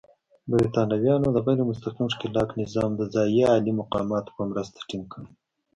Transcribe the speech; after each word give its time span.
برېټانویانو 0.51 1.27
د 1.33 1.37
غیر 1.45 1.59
مستقیم 1.69 2.07
ښکېلاک 2.13 2.49
نظام 2.61 2.91
د 2.97 3.01
ځايي 3.13 3.41
عالي 3.51 3.73
مقامانو 3.81 4.33
په 4.35 4.43
مرسته 4.51 4.77
ټینګ 4.89 5.05
کړ. 5.13 5.23